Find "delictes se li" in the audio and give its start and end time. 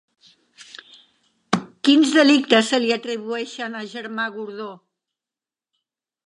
2.15-2.89